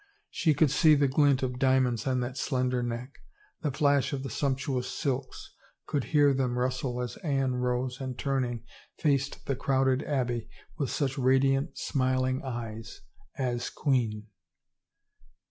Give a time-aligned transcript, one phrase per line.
[0.31, 3.19] She could see the glint of diamonds on that slender neck,
[3.61, 5.53] the flash of the sumptuous silks,
[5.85, 8.63] could hear them rustle as Anne rose and turning,
[8.97, 13.01] faced the crowded Abbey with such radiant, smiling eyes—
[13.51, 14.25] as queen!